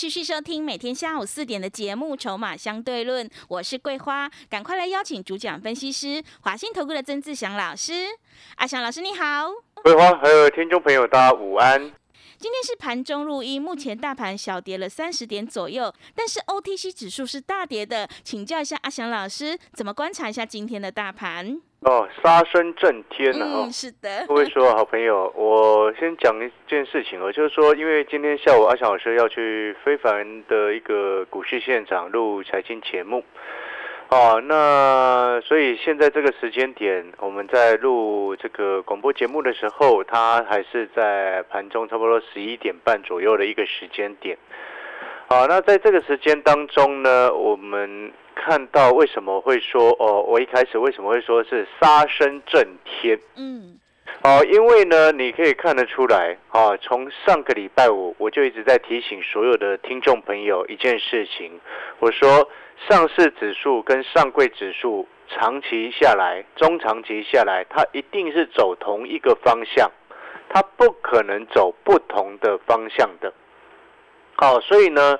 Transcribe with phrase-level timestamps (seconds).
[0.00, 8.06] 持续收听每天下午四点的节目《筹码相对论》，我是桂花，赶快来邀请主讲分析师华信投顾的曾志祥老师。
[8.54, 9.50] 阿祥老师你好，
[9.82, 11.78] 桂花还有听众朋友大家午安。
[12.38, 21.60] 今天是盘中录音，目前大盘小跌了三十点左右，但是 OTC 指数是大跌的，请教一下阿祥老师，怎么观察一下今天的大盘？
[21.80, 23.64] 哦，杀声震天呐！
[23.64, 24.08] 嗯，是的。
[24.28, 33.24] 各位说，好朋友，我先讲一件事情哦，就是说，因为今天下午阿翔老师要去非凡的一个股市现场录财经节目，
[34.10, 44.36] 哦，那所以现在这个时间点，我们在录这个广播节目的时候，他还是在盘中差不多十一点半左右的一个时间点。
[45.32, 48.12] 好，那在这个时间当中呢，我们。
[48.42, 50.22] 看到为什么会说哦？
[50.22, 53.18] 我一开始为什么会说是杀声震天？
[53.36, 53.78] 嗯，
[54.22, 61.60] 哦，因为呢，你可以看得出来啊，从上个礼拜五我就一直在提醒所有的听众朋友一件事情，
[61.98, 62.48] 我说
[62.88, 69.90] 上市指数跟上柜指数长期下来、中长期下来，它一定是走同一个方向，
[70.48, 73.30] 它不可能走不同的方向的。
[74.40, 75.18] 好，所以呢。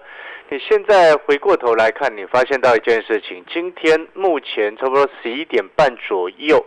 [0.53, 6.67] 你现在回过头来看，你发现到一件事情，今天目前差不多十一点半左右，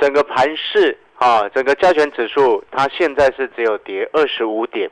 [0.00, 4.90] 整个盘市啊，整个加权指数它现在是只有跌二十五点，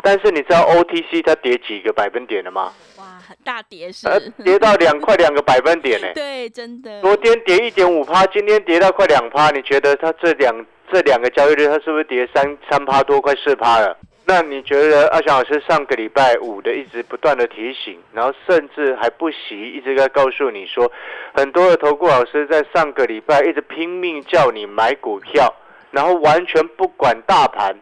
[0.00, 2.72] 但是你知道 OTC 它跌几个百分点了吗？
[2.96, 3.04] 哇，
[3.44, 4.08] 大跌是，
[4.42, 6.06] 跌到两块两个百分点呢。
[6.16, 7.02] 对，真的。
[7.02, 13.94] 昨天跌一点五趴，今天跌到快两趴，你觉得它这两这两个交易日它是不是跌三三趴多，快四趴了？
[14.34, 20.90] 那你觉得阿翔老师上个礼拜五的一直不断的提醒，然后甚至还不惜一直在告诉你说，
[21.34, 25.54] 很多的投顾老师在上个礼拜一直拼命叫你买股票，
[25.90, 27.78] 然后完全不管大盘，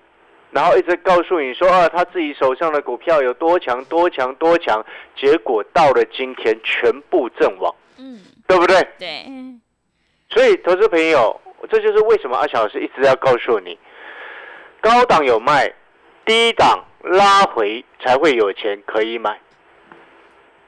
[0.50, 4.84] 然后一直告诉你说啊他自己手上的股票有多强多强多强，
[5.16, 8.18] 结果到了今天全部阵亡，嗯，
[8.48, 8.84] 对不对？
[8.98, 9.24] 对，
[10.28, 11.40] 所以投资朋友，
[11.70, 13.78] 这就是为什么阿翔老师一直要告诉你，
[14.80, 15.72] 高档有卖。
[16.24, 19.40] 低档拉回才会有钱可以买，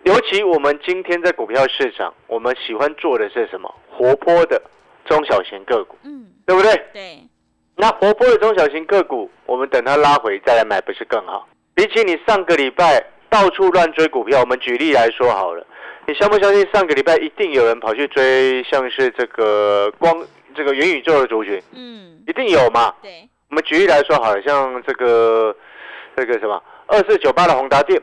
[0.04, 3.72] 尤其我们今天在股票市场，我们喜欢做的是什么？
[3.90, 4.60] 活泼的
[5.04, 6.72] 中小型个股，嗯，对不对？
[6.92, 7.18] 对。
[7.76, 11.48] 那活泼的中小型个股，我们等它拉回再来买，不是更好？
[11.74, 15.66] 比起你上个礼拜到处乱追股票，我们举例来说好了，
[16.06, 21.62] 你相不相信上个礼拜一定有人跑去追像是这个光这个元宇宙的族群？
[21.72, 22.94] 嗯，一定有嘛？
[23.02, 23.28] 对。
[23.52, 25.54] 我们举例来说，好像这个
[26.16, 28.00] 这个什么二四九八的宏达电，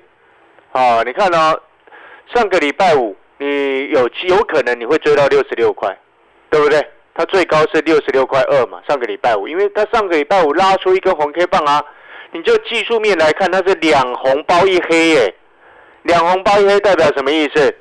[0.71, 1.55] 啊，你看呢？
[2.35, 5.97] 上个礼拜五，你有有可能你会追到六十六块，
[6.51, 6.87] 对不对？
[7.15, 8.79] 它最高是六十六块二嘛。
[8.87, 11.83] 上个礼拜五，因为它上个礼拜五拉出一根红 K 棒啊，
[12.31, 15.33] 你就技术面来看，它是两红包一黑耶，
[16.03, 17.75] 两红包一黑代表什么意思？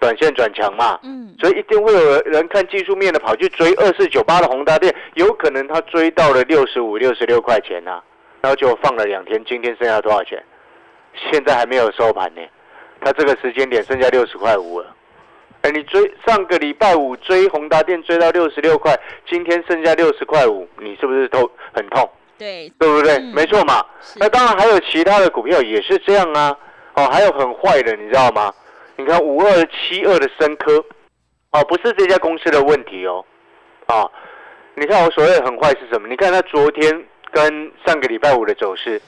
[0.00, 8.00] 短线转强嘛，嗯，所以一定会有人看技术面的跑去追二四九八的宏达电，有可能他追到了六十五、六十六块钱呐，
[8.40, 10.42] 然后就放了两天，今天剩下多少钱？
[11.30, 12.40] 现在还没有收盘呢，
[13.00, 14.96] 他这个时间点剩下六十块五了。
[15.62, 21.40] 哎，你追上个礼拜五追宏达电追到六十六块，今天剩下六十块五，你是不是都
[21.74, 22.08] 很痛？
[22.38, 23.18] 对，对不对？
[23.34, 23.84] 没错嘛。
[24.16, 26.56] 那当然还有其他的股票也是这样啊。
[26.94, 28.50] 哦，还有很坏的，你知道吗？
[29.00, 30.76] 你看五二七二的深科，
[31.52, 33.24] 哦，不是这家公司的问题哦，
[33.86, 34.04] 啊，
[34.74, 36.06] 你看我所谓的很坏是什么？
[36.06, 37.02] 你看它昨天
[37.32, 39.00] 跟上个礼拜五的走势，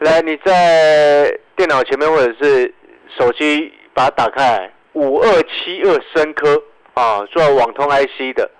[0.00, 2.74] 来，你在电脑前面或者是
[3.16, 6.62] 手机把它打开，五二七二深科
[6.92, 8.50] 啊，做网通 IC 的，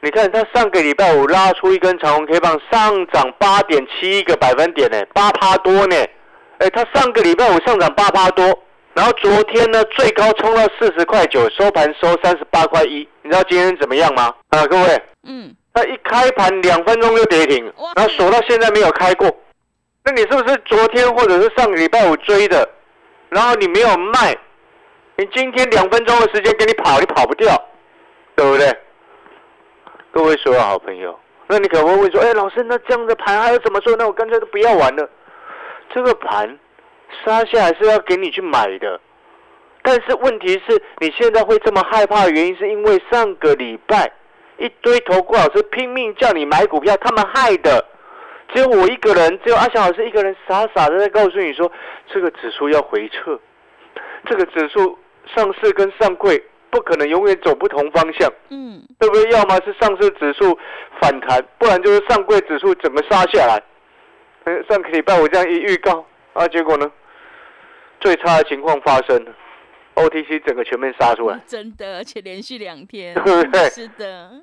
[0.00, 5.96] 你看它上个礼拜五拉出一根长红 K 棒，上涨八点七一个百分点呢，八趴多呢，
[6.56, 8.58] 哎，它上个礼拜五上涨八趴多。
[9.00, 13.08] 然后昨天呢，最高冲到四十块九，收盘收三十八块一。
[13.22, 14.24] 你知道今天怎么样吗？
[14.50, 17.64] 啊，各位，嗯，那一开盘两分钟就跌停，
[17.96, 19.34] 然后锁到现在没有开过。
[20.04, 22.68] 那你是不是昨天或者是上个礼拜五追的？
[23.30, 24.36] 然后你没有卖，
[25.16, 27.56] 你今天两分钟的时间给你跑，你跑不掉，
[28.36, 28.70] 对不对？
[30.12, 33.96] 各位所有好朋友，那你可能会问说，哎，老师，那这样的盘还要怎么做？
[33.96, 35.08] 那我干脆都不要玩了。
[35.94, 36.58] 这个盘。
[37.24, 39.00] 杀下来是要给你去买的，
[39.82, 44.10] 但是问题是你现在会这么害怕的原因，是因为上个礼拜
[44.58, 47.84] 一堆投顾老师拼命叫你买股票，他们害的。
[48.52, 51.70] 只有我一个人，只有阿翔老师一个人傻傻的在告诉你说，
[52.12, 53.38] 这个指数要回撤，
[54.26, 54.98] 这个指数
[55.34, 59.30] 上市跟上柜不可能永远走不同方向，嗯，对不对？
[59.30, 60.58] 要么是上市指数
[61.00, 63.62] 反弹，不然就是上柜指数整个杀下来。
[64.44, 66.90] 嗯，上个礼拜我这样一预告啊，结果呢，
[68.00, 69.24] 最差的情况发生
[69.94, 74.42] ，OTC 整个全面杀出来，真的，而且连续两天，对不对是的，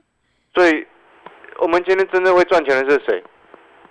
[0.53, 0.85] 所以
[1.59, 3.23] 我们今天真正会赚钱的是谁？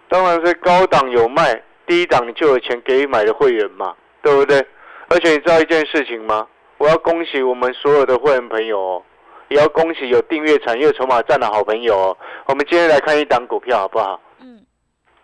[0.08, 4.64] 当然是高档有卖，低档你就有钱给买的会员嘛，对不对？
[5.08, 6.46] 而且你知道一件事情吗？
[6.78, 9.02] 我要恭喜我们所有的会员朋友哦，
[9.48, 12.16] 也要恭喜有订阅产业筹码站的好朋友哦。
[12.46, 14.20] 我们今天来看一档股票好不好？
[14.40, 14.64] 嗯，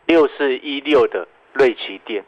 [0.07, 2.25] 六四一六的瑞奇店，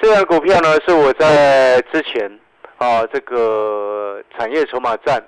[0.00, 2.40] 这档股票呢是我在之前
[2.78, 5.22] 啊这个产业筹码站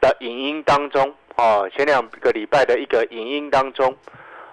[0.00, 3.96] 的影音当中啊，前两个礼拜的一个影音当中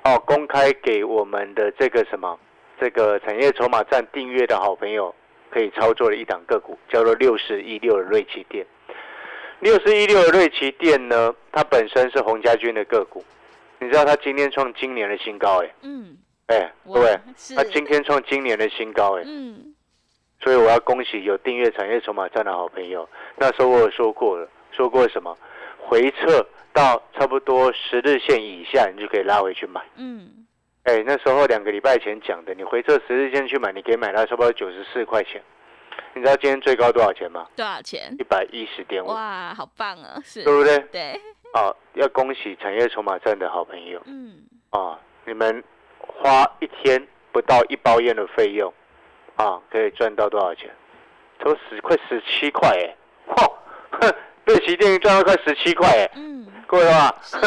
[0.03, 2.39] 哦、公开给我们的这个什么
[2.79, 5.13] 这个产业筹码站订阅的好朋友
[5.51, 8.65] 可以操作的一档个股，叫做六四一六的瑞奇店。
[9.59, 13.21] 六四一六的瑞奇店呢，它本身是洪家军的个股，
[13.80, 16.15] 你知道它今天创今年的新高哎、嗯，
[16.47, 19.73] 哎，哇各位，是它今天创今年的新高哎、嗯，
[20.41, 23.07] 所以我要恭喜有订阅产业筹码站的好朋友。
[23.35, 25.38] 那时候我有说过了，说过什么？
[25.88, 29.81] 回撤到差不多十日线以下，你就可以拉回去买。
[29.95, 30.45] 嗯，
[30.83, 35.41] 哎，那时候两个礼拜前讲的，你回撤十日线去买，你可以买到差不多九十四块钱。
[36.13, 37.45] 你知道今天最高多少钱吗？
[37.55, 38.23] 多少钱一？
[38.23, 40.79] 百一十点五，哇，好棒啊，是对，不对？
[40.91, 41.21] 对，
[41.53, 44.97] 哦，要恭喜产业筹码站的好朋友嗯，哦！
[45.25, 45.63] 你们
[46.07, 48.74] 花一天不到一包烟的费用
[49.36, 50.69] 啊，可以赚到多少钱？
[51.39, 52.95] 都十块十七块哎！
[53.36, 53.51] 嚯，
[54.01, 54.13] 哼，
[54.45, 56.09] 瑞奇电影赚到快十七块哎！
[56.15, 57.38] 嗯，各位吧，是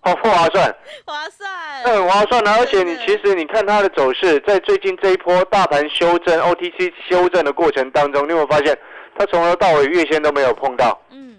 [0.00, 0.74] 好 不划算？
[1.04, 1.50] 划算，
[1.84, 8.76] 很划算的，而且你其实你看它的走势，在最近这一波大盘修正、OTC 修正的过程当中，你有没有发现
[9.18, 10.98] 它从头到尾月线都没有碰到？
[11.10, 11.36] 嗯，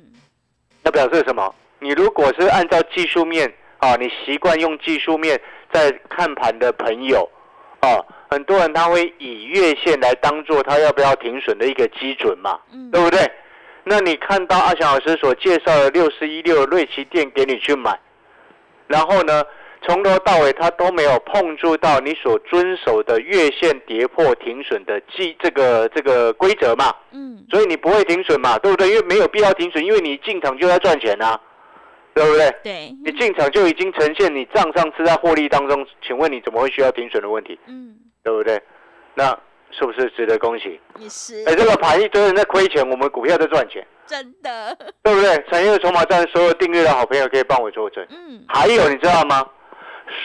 [0.83, 1.53] 那表示什么？
[1.79, 7.29] 你如果是按照技术面啊，你习惯用技术面在看盘的朋友
[7.79, 13.19] 啊，很多人他会以月线来当做他要不要停损的一个基准嘛，嗯，对不对？
[13.83, 17.99] 那你看到阿翔老师所介绍的六四一六瑞奇店给你去买，
[18.85, 19.43] 然后呢，
[19.81, 28.89] 从头到尾他都没有碰触到你所遵守的月线跌破停损的记这个这个规则嘛，嗯，所以你不会停损嘛，对不对？
[28.89, 31.39] 因为没有必要停损，因为你进场就要赚钱啊，
[32.13, 32.55] 对不对？
[32.63, 38.61] 对，你进场就已经呈现你账上是在获利当中，请问你怎么会需要停损的问题，嗯，对不对？
[39.15, 39.37] 那
[39.71, 40.79] 是不是值得恭喜？
[40.97, 45.43] 也是哎，这个盘一堆人在亏钱，我们股票在赚钱，真的， 对不对？
[45.49, 48.05] 产业筹码站所有订阅的好朋友可以帮我作证。
[48.09, 49.45] 嗯，还有你知道吗？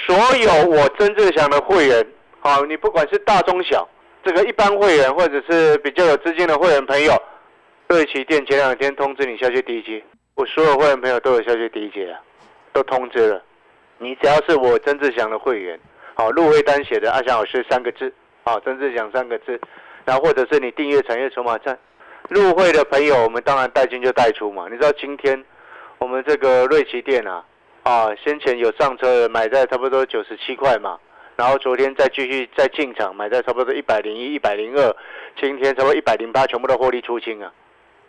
[0.04, 2.04] 所有我真正想的会员，
[2.40, 3.88] 好，你不管是大中小，
[4.24, 7.12] 这个一般会员或者是比较有资金的会员朋友，
[7.88, 10.02] 瑞奇店前两天通知你下去第一阶，
[10.36, 12.20] 我所有会员朋友都有下去第一阶啊，
[12.70, 13.42] 都通知了。
[13.96, 15.80] 你只要是我曾志祥的会员，
[16.14, 18.12] 好，入会单写的阿祥老师三个字，
[18.44, 19.58] 好，曾志祥三个字，
[20.04, 21.78] 然后或者是你订阅产业筹码站，
[22.28, 24.68] 入会的朋友，我们当然带进就带出嘛。
[24.70, 25.42] 你知道今天
[25.96, 27.42] 我们这个瑞奇店啊，
[27.84, 30.98] 啊，先前有上车的买在差不多九十七块嘛，
[31.36, 34.94] 然后昨天再继续再进场买在差不多一百零一、一百零二，
[35.40, 37.50] 今天差不多一百零八，全部都获利出清啊，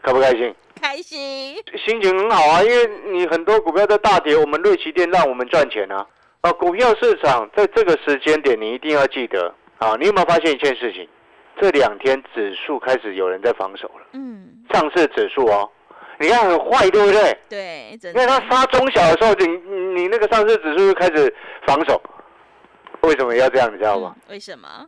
[0.04, 0.56] 开不开心？
[0.80, 6.06] 开心，心情很好啊，因为你很多股票在大跌，我们瑞奇店让我们赚钱啊。
[6.42, 9.96] 啊，股票市场在这个时间点，你一定要记得啊。
[10.00, 11.08] 你有没有发现一件事情？
[11.60, 15.68] 这两天指数开始有人在防守了，嗯，上市指数哦，
[16.20, 17.38] 你看很坏，对不对？
[17.50, 21.36] 对，真因为它的，杀中小的时候，你你你那个上市指数就开始
[21.66, 22.00] 防守，
[23.02, 23.74] 为什么要这样？
[23.74, 24.16] 你知道吗？
[24.16, 24.86] 嗯为什么？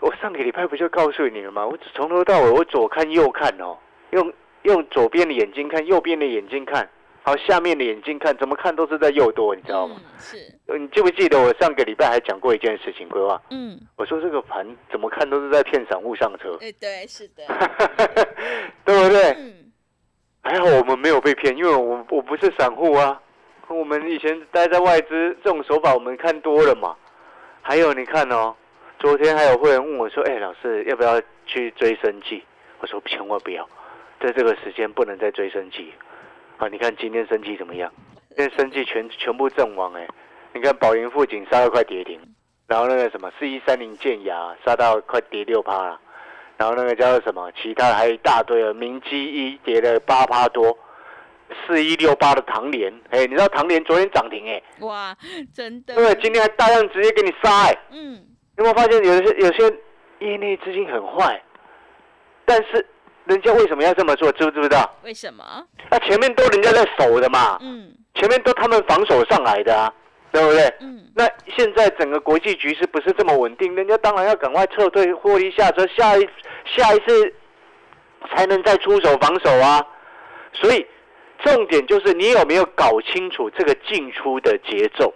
[0.00, 1.66] 我上个礼拜不就告诉你了吗？
[1.66, 3.76] 我从头到尾我左看右看哦，
[4.10, 6.88] 用用左边的眼睛看，右边的眼睛看，
[7.22, 9.96] 好下面的眼睛看，怎么看都是在右多，你知道吗？
[9.98, 10.36] 嗯，是，
[10.66, 13.40] 呃你记不记得我上个礼拜还讲过一件事情规划？
[13.50, 17.44] 嗯，我说这个盘怎么看都是在骗散户上车，哎，对，是的，
[18.84, 19.22] 对不对？
[19.38, 19.72] 嗯，
[20.42, 23.20] 还好我们没有被骗，因为我我不是散户啊。
[23.68, 26.94] 我们以前待在外资，这种手法我们看多了嘛。
[27.62, 28.54] 还有你看哦，
[28.98, 32.42] 昨天还有会员问我说：“哎，老师要不要去追生计？”
[32.80, 33.68] 我说：“千万不要，
[34.20, 35.92] 在这个时间不能再追生计。”
[36.58, 37.92] 啊，你看今天生计怎么样？
[38.28, 40.06] 今天生计全全部阵亡哎！
[40.54, 42.18] 你看宝盈富锦杀到快跌停，
[42.66, 46.00] 然后那个什么四一三零建雅杀到快跌六趴了，
[46.56, 50.76] 然后那个叫做什么，其他的还有一大堆了，明基一跌了八趴多，
[51.66, 55.14] 四一六八的唐联，哎，你知道唐联昨天涨停哎，哇，
[55.54, 58.24] 真的，对，今天还大量直接给你杀哎，嗯，
[58.56, 59.76] 有没有发现有些有些
[60.20, 61.42] 业内资金很坏，
[62.44, 62.86] 但是
[63.24, 64.94] 人家为什么要这么做，知不知道？
[65.02, 65.66] 为什么？
[65.90, 69.92] 那前面都人家在守的嘛，嗯前面都他们防守上来的啊，
[70.32, 70.74] 对不对？
[70.80, 76.26] 嗯那现在整个国际局势不是这么稳定，人家当然要赶快撤退，获利下车，下一
[76.64, 77.34] 下一次
[78.30, 79.86] 才能再出手防守啊。
[80.54, 80.86] 所以
[81.42, 85.12] 重点就是你有没有搞清楚这个进出的节奏。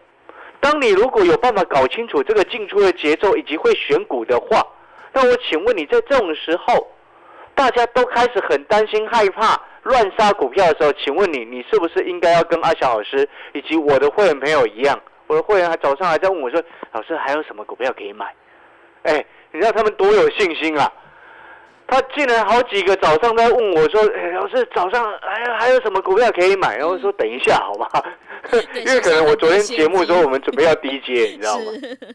[0.61, 4.65] 当你如果有办法搞清楚这个进出的节奏以及会选股的话，
[5.13, 6.87] 那我请问你在这种时候，
[7.55, 15.01] 大家都开始很担心、害怕乱杀股票的时候，请问你，你是不是应该要跟阿翔老师以及我的会员朋友一样？
[15.27, 16.63] 我的会员还早上还在问我说
[16.93, 18.27] ：“老师还有什么股票可以买？”
[19.05, 20.93] 哎，你知道他们多有信心啊！
[21.91, 27.89] 他竟然好几个早上在问我说：“哎，老师早上还有还有什么股票可以买？”然后我说：“等一下，好吧。”
[28.51, 31.67] 对 因为可能我昨天节目说我们准备要低阶，你知道吗？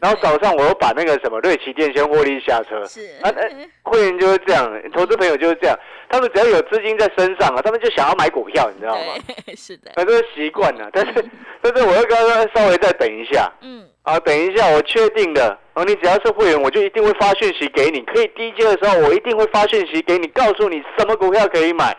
[0.02, 3.00] 然后早上我又把那个什么瑞奇电先获利下车，是。
[3.22, 5.78] 啊，哎会员就是这样，投资朋友就是这样，
[6.08, 9.14] 他们只要有资金在身上啊，他们就想要买股票，你知道吗？
[9.46, 11.24] 对， 是的，那这是习惯了，但是
[11.62, 13.48] 但是我要跟他说稍微再等一下。
[13.60, 21.92] 嗯啊，等一下我确定的，哦，你只要是会员，我就一定会发讯息给你，可以低阶的时候，我一定会发讯息给你，告诉你什么股票可以买，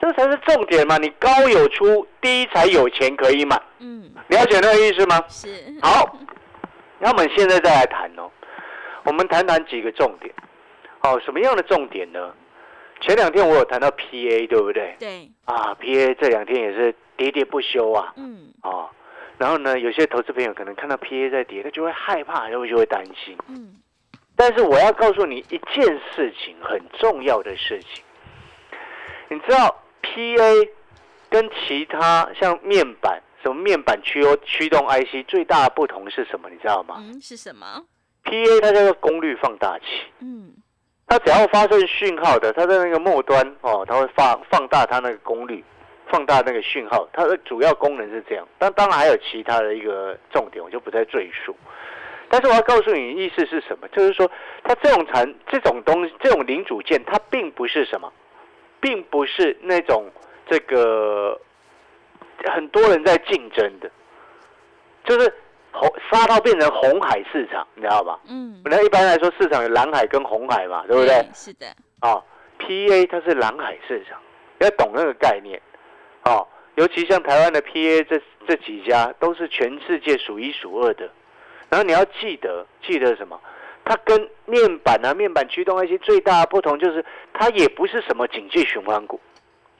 [0.00, 5.22] 这才是重点嘛，你高有出，低才有钱可以买，嗯，了解那个意思吗？
[5.28, 5.48] 是，
[5.82, 6.18] 好，
[6.98, 8.30] 那我们现在再来谈哦，
[9.04, 10.34] 我们谈谈几个重点。
[11.02, 12.32] 哦，什么样的重点呢？
[13.02, 14.96] 前两天我有谈到 PA，对不对？
[14.98, 18.14] 对，啊，PA 这两天也是喋喋不休啊。
[18.16, 18.88] 嗯哦，
[19.38, 23.36] 然后呢，有些投资朋友可能看到 PA 在跌，他就会害怕，然后就会担心。
[23.48, 23.76] 嗯
[24.40, 28.04] 但是我要告诉你一件事情，很重要的事情。
[29.28, 30.68] 你知道 PA
[31.28, 36.48] 跟其他像面板、什么面板驱动驱动 IC 最大的不同是什么？
[36.50, 37.82] 你知道吗嗯，是什么
[38.24, 39.84] ？？PA 它叫做功率放大器，
[40.20, 40.54] 嗯
[41.08, 45.64] 它只要发生讯号的，它在那个末端哦，它会放放大它那个功率，
[46.10, 47.08] 放大那个讯号。
[47.12, 51.54] 它的主要功能是这样，但当然还有其他的一个重点，我就不再赘述。
[52.30, 53.88] 但是我要告诉你，意思是什么？
[53.88, 54.30] 就是说，
[54.62, 58.12] 它这种产这种东西，这种零组件，它并不是什么，
[58.80, 60.10] 并不是那种
[60.46, 61.40] 这个
[62.52, 63.90] 很多人在竞争的，
[65.04, 65.32] 就是
[65.72, 68.20] 红杀到变成红海市场，你知道吧？
[68.28, 71.26] 嗯，本来一般来说市场有蓝海跟红海嘛，对不对？
[71.32, 71.66] 是的，
[72.02, 72.22] 哦
[72.58, 74.20] ，PA 它是蓝海市场，
[74.58, 75.58] 要懂那个概念。
[76.28, 81.08] 哦，尤其像台湾的 PA 这这几家都是全世界数一数二的。
[81.70, 83.38] 然后你要记得，记得什么？
[83.84, 89.18] 它跟面板啊、面板驱动 IC 最大的不同就是，它也不是什么景气循环股，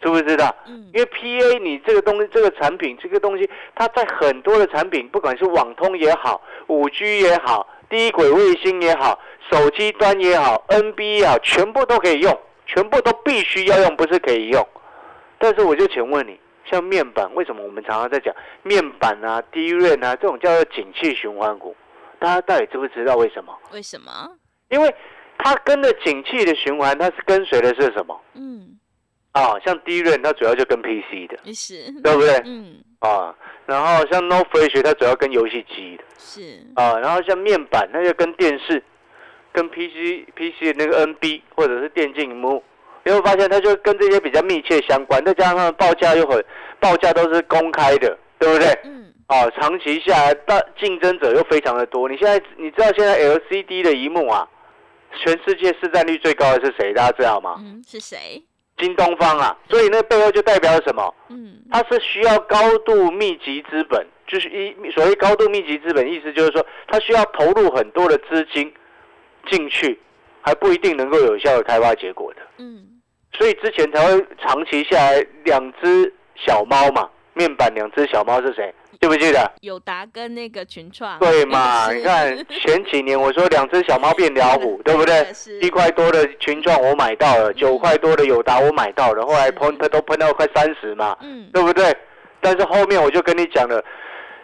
[0.01, 0.55] 知不知道？
[0.67, 9.19] 嗯因为 PA 你这个东西，这个产品，这个东西，它在很多的产品，不管是网通也好，五 G 也好，低轨卫星也好，
[9.51, 14.67] 手机端也好，NB 也好，全部都可以用，全部都必须要用，不是可以用。
[15.39, 21.77] 但是我就请问你，像面板，为什么我们常常在讲面板啊、低润啊这种叫做景气循环股？
[22.19, 23.57] 大家到底知不知道为什么？
[23.73, 24.11] 为什么？
[24.69, 24.95] 因为
[25.39, 28.21] 它跟着景气的循环，它是跟随的是什么？
[28.35, 28.77] 嗯，
[29.33, 32.43] 啊，像低润，它主要就跟 PC 的，也是，对不对？
[32.45, 33.35] 嗯，啊，
[33.67, 38.83] 然后像 No Flash 它主要跟游戏机的是，啊，然后像面板它就跟电视、
[39.53, 42.63] 跟 PC PC 的那个 NB 或者是电竞荧幕，
[43.09, 46.45] 你会发现它就跟这些比较密切相关，再加上报价又很
[46.79, 48.69] 报价都是公开的，对不对？
[48.85, 52.07] 嗯，啊，长期下来，大竞争者又非常的多。
[52.07, 54.47] 你现在你知道现在 LCD 的荧幕啊，
[55.25, 56.93] 全世界市占率最高的是谁？
[56.93, 57.57] 大家知道吗？
[57.61, 58.43] 嗯，是谁？
[58.77, 61.15] 京东方啊，所以那背后就代表什么？
[61.31, 68.71] 嗯，它是需要高度密集资本，就是一所谓高度密集资本，意思就是说它需要投入很多的资金
[69.51, 69.99] 进去，
[70.43, 72.41] 还不一定能够有效的开发结果的。
[72.59, 72.98] 嗯，
[73.39, 78.75] 所以之前才会长期下来，两只小猫嘛，面板两只小猫是谁？
[79.01, 79.49] 记不记得？
[79.61, 81.89] 友达跟那个群创，对嘛？
[81.95, 85.25] 你看前几年我说两只小猫变老虎， 对不对？
[85.61, 91.97] 一块多的群创我买到了，九块多的友达我买到了，后来喷喷都喷到快三十嘛，嗯，对不对？
[92.41, 93.81] 但是后面我就跟你讲了，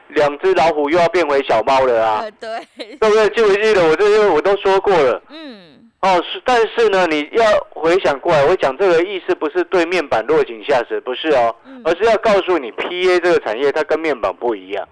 [0.08, 3.28] 两只老虎又要变回小猫了啊，呃，对，对不对？
[3.30, 5.73] 记不记得我这些我都说过了嗯，
[6.04, 6.22] 哦。
[6.30, 14.88] 是，但是呢，你要回想过来，我讲这个意思不是对面板落井下石，不是哦，嗯而是要告诉你，PA 这个产业它跟面板不一样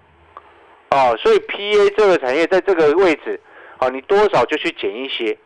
[0.91, 3.39] 哦，所以 PA 这个产业在这个位置，
[3.79, 5.37] 哦，你多少就去减一些，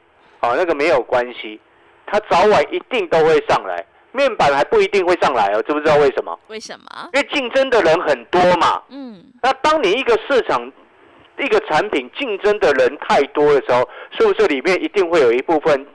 [0.41, 1.59] 哦，那个没有关系，
[2.05, 3.85] 它早晚一定都会上来。
[4.13, 6.39] 面板还不一定会上来哦，知不知道为什么？
[6.47, 7.09] 为什么？
[7.13, 8.81] 因为竞争的人很多嘛。
[8.89, 10.71] 嗯，那当你一个市场
[11.37, 15.85] 一个产品竞争的人太多的时候，是不是里面一定会有一部分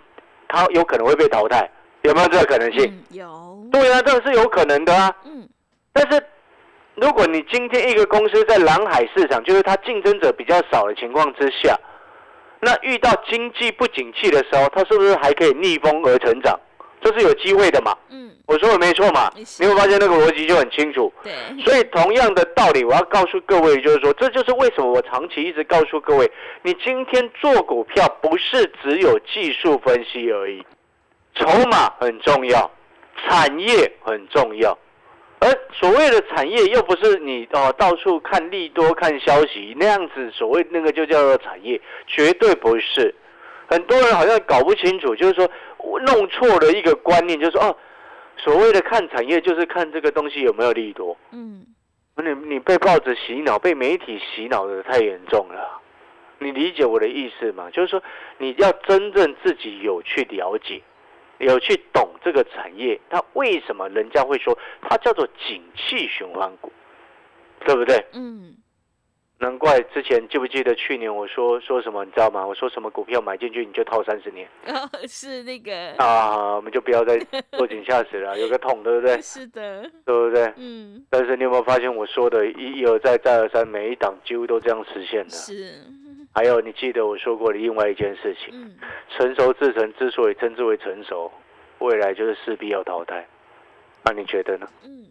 [0.49, 1.69] 它有可能会被淘汰？
[2.03, 2.85] 有没有这个可能性？
[2.87, 5.15] 嗯有，对啊，这个是有可能的啊。
[5.25, 5.49] 嗯
[5.93, 6.23] 但是
[6.95, 11.79] 如果你今天一个公司在蓝海市场，就是它竞争者比较少的情况之下，
[12.61, 16.59] 那遇到经济不景气的时候，它是不是还可以逆风而成长？
[17.03, 17.97] 这是有机会的嘛？
[18.11, 19.31] 嗯，我说的没错嘛？
[19.59, 21.13] 你会发现那个逻辑就很清楚。
[21.23, 21.33] 对，
[21.65, 26.31] 所以同样的道理，我要告诉各位，就是说，这就是为什么我长期一直告诉各位，
[26.63, 30.65] 你今天做股票不是只有技术分析而已，
[31.35, 32.71] 筹码很重要，
[33.27, 34.79] 产业很重要，
[35.41, 43.15] 而所谓的产业又不是你哦到处看利多、看消息那样子，所谓那个就叫做产业，绝对不是。
[43.69, 45.49] 很多人好像搞不清楚，就是说
[46.07, 47.77] 弄错了一个观念，就是说哦，
[48.37, 51.17] 所谓的看产业就是看这个东西有没有利多。
[51.31, 51.67] 嗯
[52.15, 55.81] 你你被报纸洗脑，被媒体洗脑的太严重了。
[56.39, 57.71] 你理解我的意思吗？
[57.71, 58.03] 就是说，
[58.37, 60.83] 你要真正自己有去了解，
[61.39, 66.71] 有去懂这个产业，它为什么人家会说它叫做景气循环股，
[67.65, 68.05] 对不对？
[68.13, 68.57] 嗯，
[69.43, 72.47] 难怪之前记不记得去年我说说什么，你知道吗？
[72.47, 77.21] 我说什么股票买进去你就套三十年 哦是那个，啊，我们就不要再
[77.59, 79.19] 落井下石了，有个桶，对不对？
[79.21, 80.53] 是的，对不对？
[80.57, 85.31] 嗯，但是你有没有发现我说的一一而再再而三，每一档几乎都这样实现的？
[85.31, 85.75] 是，
[86.33, 88.77] 还有，你记得我说过的另外一件事情，嗯
[89.11, 91.29] 成熟制成之所以称之为成熟，
[91.81, 93.27] 未来就是势必要淘汰。
[94.05, 94.69] 那你觉得呢？
[94.85, 95.07] 嗯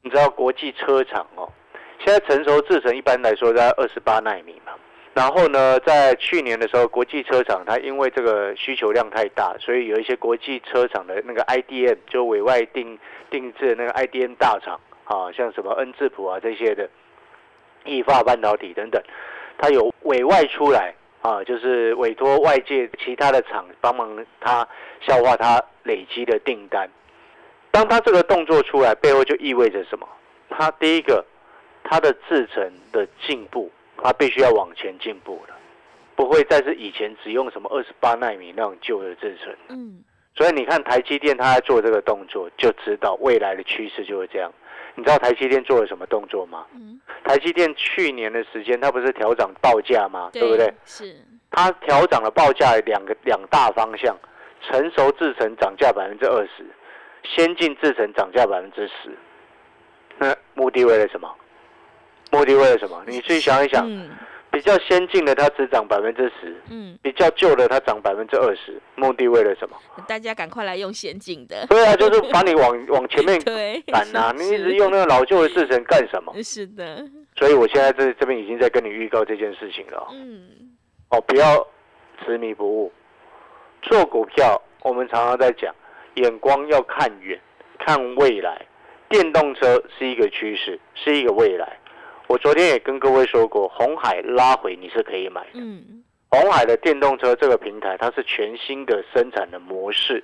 [0.00, 1.52] 你知道国际车厂哦，
[1.98, 4.72] 现在成熟制成一般来说在二十八纳米嘛。
[5.14, 12.96] 然后呢，在去年的时候，国际车厂它因为这个需求量太大，所以有一些国际车厂的那个 IDM 就委外定
[13.28, 16.88] 定制那个 IDM 大厂啊，像什么恩智浦啊这些的，
[17.84, 19.02] 易发半导体等等，
[19.58, 24.68] 它有委外出来啊，就是委托外界其他的厂帮忙它
[25.00, 26.88] 消化它累积的订单。
[27.72, 30.06] 当他这个动作出来，背后就意味着什么？
[30.48, 31.24] 他第一个，
[31.88, 35.56] 他的制程的进步，它必须要往前进步了，
[36.14, 39.54] 不会再是以前只用什么二十八纳米那种旧的制程。
[39.70, 40.04] 嗯
[40.36, 44.52] 所以你看台积电它在做这个动作，就知道未来的趋势就会这样。
[44.94, 46.64] 你知道台积电做了什么动作吗？
[46.74, 50.30] 嗯，台积电去年的时间，它不是调涨报价吗？
[50.32, 50.72] 对不对？？
[50.84, 51.16] 是，
[51.50, 54.16] 它调涨了报价两个两大方向，
[54.62, 56.64] 成熟制程涨价百分之二十，
[57.24, 59.16] 先进制程涨价百分之十。
[60.18, 61.28] 那目的为了什么？
[62.30, 63.02] 目的为了什么？
[63.06, 64.10] 你去想一想，嗯
[64.50, 69.76] 比较先进的它只涨百分之十，嗯，比较旧的它涨百分之二十，目的为了什么？
[70.06, 74.32] 大家赶快来用先进的，对啊，就是把你往往前面 对，赶啊！
[74.36, 76.32] 你一直用那个老旧的制程干什么？
[76.42, 77.04] 是的，
[77.36, 80.06] 所以我现在这这边已经在跟你预告这件事情了哦。
[80.12, 80.48] 嗯
[81.10, 81.64] 哦，不要
[82.24, 82.90] 执迷不悟。
[83.82, 85.74] 做股票，我们常常在讲，
[86.14, 87.38] 眼光要看远，
[87.78, 88.64] 看未来。
[89.10, 91.77] 电动车是一个趋势，是一个未来。
[92.28, 95.54] 我昨天也跟各位说过，红海拉回你是可以买的。
[95.54, 96.04] 嗯。
[96.30, 100.22] 红海的电动车这个平台，它是全新的生产的模式，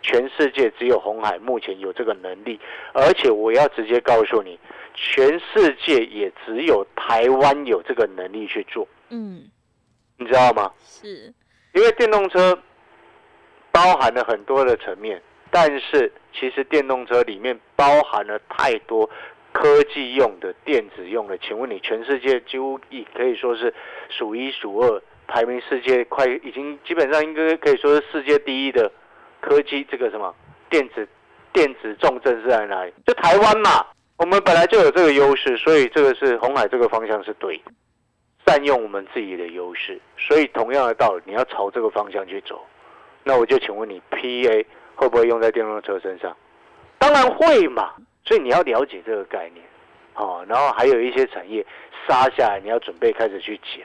[0.00, 2.58] 全世界只有红海目前有这个能力，
[2.94, 4.56] 而且我要直接告诉你，
[4.94, 9.42] 全世界也只有台湾有这个能力去做，嗯，
[10.16, 10.72] 你知道吗？
[10.78, 11.34] 是，
[11.74, 12.56] 因为电动车
[13.72, 19.10] 包含了很多的层面，但是其实电动车里面包含了太多
[19.52, 21.36] 科技用的、电子用的。
[21.38, 23.72] 请问你，全世界几乎也可以说是
[24.08, 28.90] 数一数二，排名世界快已经基本上应该可以说是世界第一的
[29.40, 30.34] 科技这个什么
[30.68, 31.08] 电子
[31.52, 32.92] 电子重镇是在哪里？
[33.06, 33.86] 就台湾嘛。
[34.16, 37.72] 我们本来就有这个优势，所以这个是红海这个方向是对的。
[38.46, 42.60] 善用我们自己的优势，所以同样的道理，你要朝这个方向去走。
[43.24, 46.36] 那我就请问你，PA 会不会用在电动车身上？
[46.98, 47.94] 当然会嘛。
[48.30, 49.66] 所以你要了解这个概念，
[50.14, 51.66] 哦，然后还有一些产业
[52.06, 53.84] 杀下来，你要准备开始去捡。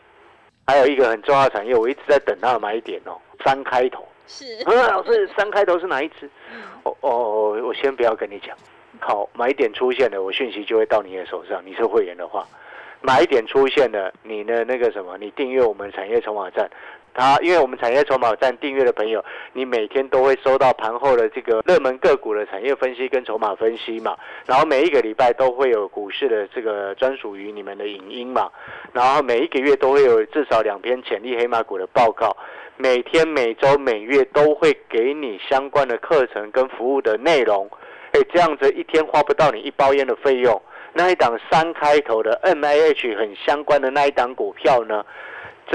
[0.67, 4.07] 还有一个很重要的产业，我一直在等它的买点哦，三开头。
[4.27, 6.29] 是，嗯，老师，三开头是哪一只？
[6.53, 8.55] 嗯哦哦，哦我先不要跟你讲。
[8.99, 11.59] 好，买点出现了，我讯息就会到你的手上。
[11.65, 12.45] 你是会员的话，
[13.01, 16.69] 买点出现了，你的那个什么，你订阅我们产业筹码站，
[17.15, 19.23] 它因为我们产业筹码站订阅的朋友，
[19.53, 28.51] 你每天都会收到盘后的这个热门个股的产业分析跟筹码分析嘛，然后每一个礼拜都会有股市的这个专属于你们的影音嘛，
[28.91, 32.35] 然后每一个月都会有至少两篇潜力黑马股的报告。
[32.77, 37.69] 每天、每周、每月都会给你相关的课程跟服务的内容。
[38.11, 40.61] 哎，这样子一天花不到你一包烟的费用。
[40.91, 45.05] 那一档三开头的 M A H 很相关的那一档股票呢，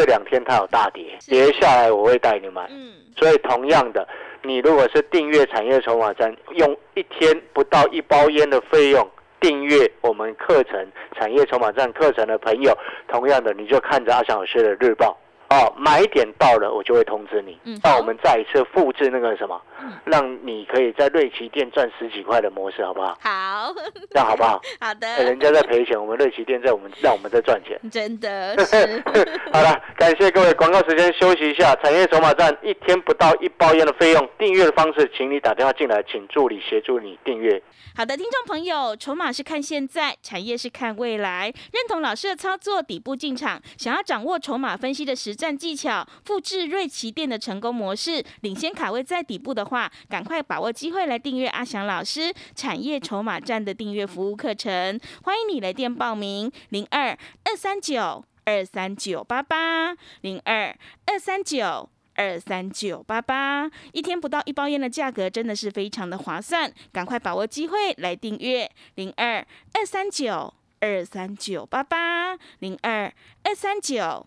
[0.01, 2.67] 这两天它有大跌，跌下来我会带你买。
[2.71, 4.09] 嗯，所以同样的，
[4.43, 9.07] 你如果是订阅产业筹码站，用一天不到一包烟的费用
[9.41, 12.75] 订阅我们课程产业筹码站课程的朋友，
[13.09, 15.15] 同样的你就看着阿翔老师的日报。
[15.51, 17.59] 哦，买点到了，我就会通知你。
[17.65, 23.19] 嗯那我们再一次复制那个什么，嗯让你可以在瑞奇店赚十几块的模式，好不好？
[23.21, 23.75] 好，
[24.11, 24.61] 这样好不好？
[24.81, 27.79] 好的，哎人家在赔钱，我们瑞奇店在我们让我们在赚钱。
[27.91, 29.03] 真的是，
[29.53, 31.75] 好了，感谢各位，广告时间休息一下。
[31.83, 37.61] 产业筹码站一天不到一包烟的费用，订阅的方式，请你打电话进来，请助理协助你订阅。
[37.97, 41.53] 好的，听众朋友，筹码是看现在，产业是看未来。
[41.73, 55.01] 认同老师的操作，底部进场，想要掌握筹码分析的实战技巧，复制瑞奇店的成功模式，领先卡位在底部的话，赶快把握机会来订阅阿翔老师产业筹码站的订阅服务课程。
[55.23, 60.77] 欢迎你来电报名：零二二三九二三九八八零二
[61.07, 61.89] 二三九。
[62.17, 69.39] 二三九八八，一天不到一包烟的价格真的是非常的划算，赶快把握机会来订阅零二
[69.73, 73.11] 二三九二三九八八零二
[73.45, 74.27] 二三九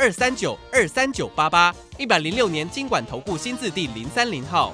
[0.00, 4.72] 二三九二三九八八，一百零六年经管投顾新字第零三零号。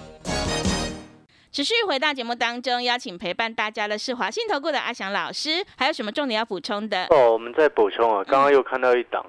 [1.50, 7.06] 持续回到节目当中，邀请陪伴大家的是华信投顾的阿翔老师，还有什么重点要补充的？
[7.06, 9.28] 哦，我们再补充啊，刚刚又看到一档好，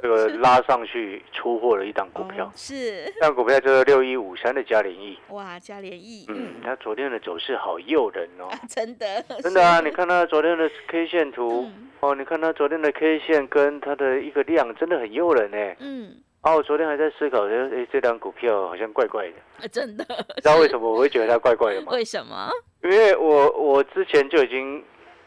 [0.00, 5.18] 这个 拉上去出货了一档股票哦，是 这档股票就是六一五三的嘉联益。
[5.28, 9.80] 哇，嘉联益，嗯，它昨天的走势好诱人哦，真的， 真的啊！
[9.80, 15.56] 你看它昨天的 K 线图嗯哦，你看它昨天的 K 线跟它的一个量真的很诱人呢。
[15.80, 20.04] 嗯，哦，我昨天还在思考，说，哎，这档股票好像怪怪的，啊真的，
[20.36, 21.92] 你知道为什么我会觉得它怪怪的吗？
[21.92, 22.50] 为什么？
[22.82, 24.82] 因为我我之前就已经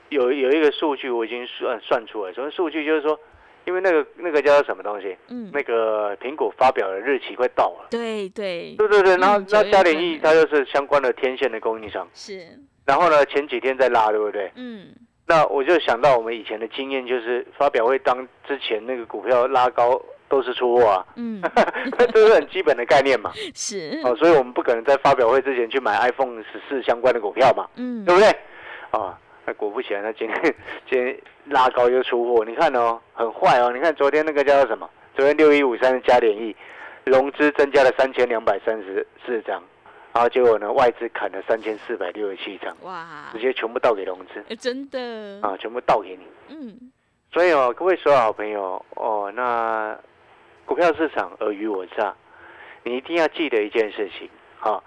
[0.10, 3.18] 有有一个数据，我已经算算出来，什么数据就是说，
[3.66, 12.48] 因为那个那个叫做什么东西，嗯，那个苹果发表的日期快到了，对对，对对对，然后嗯那9嘉联益它就是相关的天线的供应商，是，
[12.86, 14.52] 然后呢前几天在拉，对不对？
[14.56, 14.88] 嗯，
[15.28, 21.42] 那我就想到我们以前的经验，就是发表会当之前那个股票拉高都是出货啊，嗯，
[22.14, 23.32] 这是很基本的概念嘛。
[23.54, 28.06] 是，哦，所以我们不可能在发表会之前去买 iPhone 十四相关的股票嘛，嗯。
[28.06, 28.30] 对，不对？
[28.92, 30.56] 啊，那果不其然，那今天
[30.90, 33.72] 今天拉高又出货，你看哦，很坏哦。
[33.72, 34.90] 你看昨天那个叫做什么？
[35.16, 36.56] 昨天六一五三的嘉联益
[37.06, 39.62] 融资增加了三千两百三十四张，
[40.12, 46.28] 然后结果呢，外资砍了三千四百六十七张，哇直，接全部倒给融资呃真的，啊，全部倒给你。
[46.50, 46.92] 嗯，
[47.32, 49.98] 所以哦，各位所有好朋友哦，那
[50.66, 52.14] 股票市场尔虞我诈，
[52.84, 54.28] 你一定要记得一件事情
[54.60, 54.84] 啊，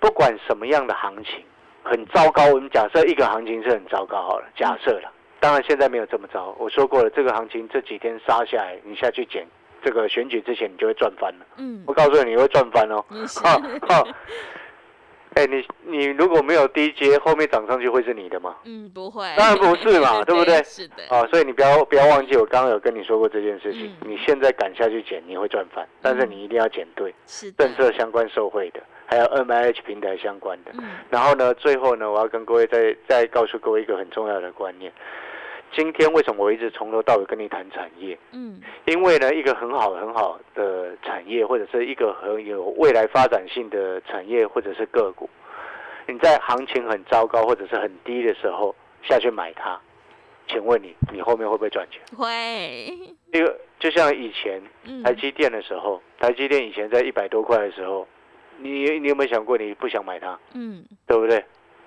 [0.00, 1.44] 不管什么样的行情，
[1.88, 2.46] 很糟糕。
[2.52, 6.54] 我们假设一个行情是很糟糕好了，假设了，当然现在没有这么糟。
[6.58, 9.46] 我说过了，这个行情这几天杀下来，你下去捡，
[9.82, 11.46] 这个选举之前你就会赚翻了。
[11.58, 13.04] 嗯我，告诉你，你会赚翻哦。
[13.08, 13.40] 你是，
[15.36, 18.56] 哎，你你如果没有低阶，后面涨上去会是你的吗？
[18.64, 20.62] 嗯，不会，当然不是嘛， 对不对？
[20.62, 23.86] 是的，啊，所以你不要不要忘记，我刚刚有跟你说过这件事情。
[24.00, 30.70] 嗯你现在赶下去捡，你会赚翻，但是你一定要捡对，是，政策相关受惠的，还有 M I H 平台相关的。
[30.78, 34.90] 嗯，然后呢，最后呢，我要跟各位再再告诉各位一个很重要的观念。
[35.72, 38.18] 今天为什么我一直从头到尾跟你谈产业？
[38.32, 45.28] 嗯，因为呢，一个很好很好的产业，或者是一个很有未来发展性的产业，或者是个股，
[46.06, 49.78] 你在行情很糟糕或者是很低的时候下去买它，
[50.48, 52.00] 请问你，你后面会不会赚钱？
[52.16, 52.86] 会，
[53.32, 58.06] 一个就像以前嗯，台积电的时候，台积电以前在一百多块的时候，
[58.56, 61.44] 你你有没有想过你不想买它，嗯，对不对？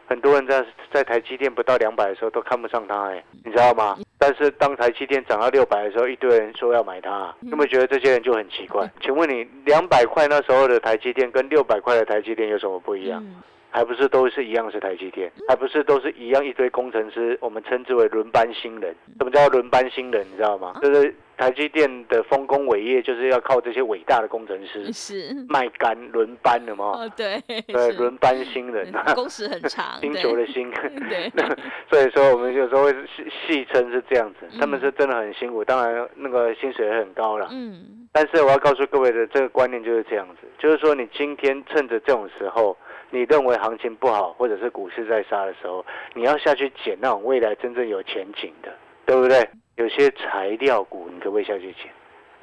[0.10, 3.96] 很多人在在台积电不到两百的时候都看不上它，哎，你知道吗？
[4.18, 8.90] 但是当台积电涨到六百的时候，一堆人说要买它，嗯有没有觉得这些人就很奇怪？
[9.02, 13.24] 请问你两百块那时候的台积电跟六百块的台积电有什么不一样？
[13.72, 18.96] 嗯，还不是都是一样是台积电，还不是都是一样一堆工程师，我们称之为轮班新人。
[19.18, 20.26] 什么叫轮班新人？
[20.32, 20.80] 你知道吗？
[20.82, 26.86] 就是台积电的丰功伟业，就是要靠这些伟大的工程师是卖干轮班的嘛。
[26.86, 30.70] 哦，对，对，轮班新人，工时很长， 星对球的星。
[31.10, 31.32] 对，
[31.90, 37.48] 所以说我们有时候会戏戏称是这样子，他们是真的很辛苦，当然那个薪水也很高了。
[37.52, 42.76] 嗯，但是我要告诉各位的这个观念就是这样子，就是说你今天趁着这种时候，
[43.12, 48.72] 你认为行情不好，或者是股市在杀的时候，你要下去捡那种未来真正有前景的，
[49.06, 49.48] 对不对？
[49.76, 51.92] 有些材料股，你可不可以下去捡？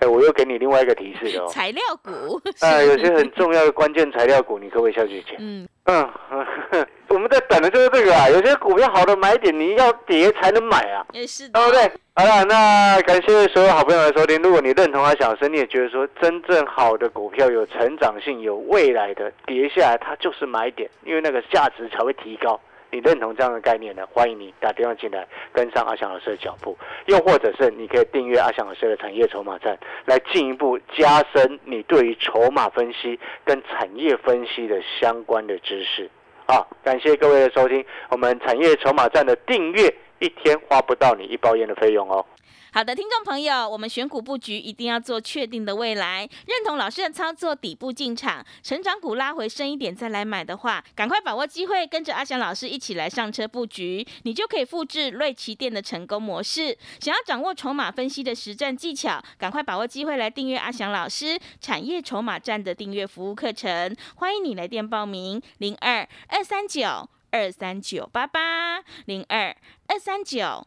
[0.00, 1.48] 哎，我又给你另外一个提示了哦。
[1.52, 5.36] 材料股，啊，是有些很重要的关键材料股，你可不可以下去捡？
[5.38, 6.44] 嗯，嗯，我
[7.26, 8.28] 们在等的就是这个啊。
[8.28, 11.04] 有些股票好的买点，你要跌才能买啊。
[11.12, 11.92] 也是的，对不对？
[12.14, 14.40] 好了，那感谢所有好朋友的收听。
[14.40, 22.58] 如果你认同阿小生，你也觉得说真正好的股票有成长性、有未来的，跌下来它就是买点，因为那个价值才会提高。
[22.88, 24.06] 你认同这样的概念呢？
[24.10, 36.08] 欢迎你打电话进来，跟上阿翔老师的脚步，又或者是你可以订阅阿翔老师的产业筹码站，来进一步加深你对于筹码分析跟产业分析的相关的知识。
[36.48, 42.24] 好，感谢各位的收听，我们产业筹码站的订阅一天花不到你一包烟的费用哦。
[42.72, 56.76] 好的，听众朋友，我们选股布局一定要做确定的未来，认同老师的操作，底部进场，成长股拉回升一点再来买的话，赶快把握机会，跟着阿翔老师一起来上车布局，你就可以复制瑞奇店的成功模式。
[57.00, 70.66] 想要掌握筹码分析的实战技巧，赶快把握机会来订阅阿翔老师产业筹码站的订阅服务课程，欢迎你来电报名零二二三九二三九八八零二二三九。